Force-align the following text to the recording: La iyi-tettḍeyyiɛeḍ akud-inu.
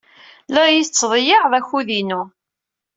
La 0.53 0.63
iyi-tettḍeyyiɛeḍ 0.69 1.53
akud-inu. 1.59 2.21